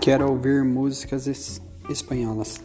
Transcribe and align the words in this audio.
Quero 0.00 0.30
ouvir 0.30 0.64
músicas 0.64 1.26
espanholas. 1.90 2.58